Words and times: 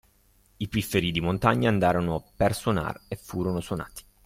I 0.57 0.67
pifferi 0.67 1.11
di 1.11 1.21
montagna 1.21 1.69
andarono 1.69 2.25
per 2.35 2.55
suonar 2.55 3.01
e 3.07 3.15
furono 3.15 3.59
suonati. 3.61 4.03